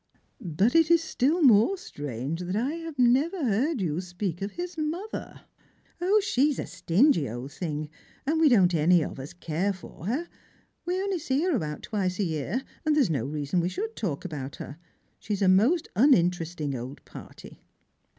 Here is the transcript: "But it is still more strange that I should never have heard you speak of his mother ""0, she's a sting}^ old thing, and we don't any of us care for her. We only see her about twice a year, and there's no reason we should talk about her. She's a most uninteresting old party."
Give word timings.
"But 0.59 0.73
it 0.73 0.89
is 0.89 1.03
still 1.03 1.43
more 1.43 1.77
strange 1.77 2.39
that 2.39 2.55
I 2.55 2.75
should 2.81 2.97
never 2.97 3.37
have 3.37 3.47
heard 3.51 3.81
you 3.81 4.01
speak 4.01 4.41
of 4.41 4.53
his 4.53 4.75
mother 4.75 5.41
""0, 5.99 6.19
she's 6.21 6.57
a 6.57 6.63
sting}^ 6.63 7.31
old 7.31 7.51
thing, 7.51 7.87
and 8.25 8.39
we 8.41 8.49
don't 8.49 8.73
any 8.73 9.03
of 9.03 9.19
us 9.19 9.31
care 9.33 9.71
for 9.71 10.07
her. 10.07 10.27
We 10.85 10.99
only 10.99 11.19
see 11.19 11.43
her 11.43 11.55
about 11.55 11.83
twice 11.83 12.17
a 12.17 12.23
year, 12.23 12.63
and 12.83 12.95
there's 12.95 13.11
no 13.11 13.25
reason 13.27 13.59
we 13.59 13.69
should 13.69 13.95
talk 13.95 14.25
about 14.25 14.55
her. 14.55 14.79
She's 15.19 15.43
a 15.43 15.47
most 15.47 15.87
uninteresting 15.95 16.73
old 16.73 17.05
party." 17.05 17.61